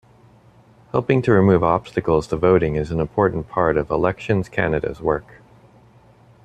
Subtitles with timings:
[0.93, 5.35] Helping to remove obstacles to voting is an important part of Elections Canada's work.